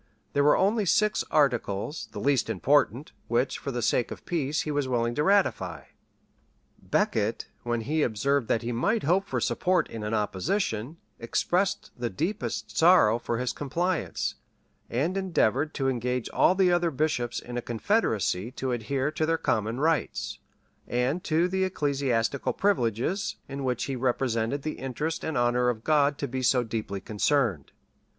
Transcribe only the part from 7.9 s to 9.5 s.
observed that he might hope for